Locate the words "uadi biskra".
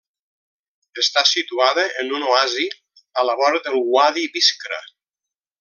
3.93-4.85